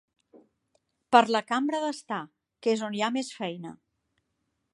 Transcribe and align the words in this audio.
Per 1.15 1.21
la 1.35 1.41
cambra 1.51 1.83
d'estar, 1.85 2.21
que 2.65 2.75
és 2.77 2.85
on 2.89 2.97
hi 2.99 3.05
ha 3.09 3.13
més 3.19 3.31
feina. 3.43 3.77